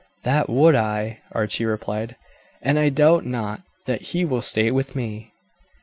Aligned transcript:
"That 0.23 0.49
would 0.49 0.73
I," 0.73 1.19
Archie 1.31 1.63
replied; 1.63 2.15
"and 2.63 2.79
I 2.79 2.89
doubt 2.89 3.23
not 3.23 3.61
that 3.85 4.01
he 4.01 4.25
will 4.25 4.41
stay 4.41 4.71
with 4.71 4.95
me." 4.95 5.31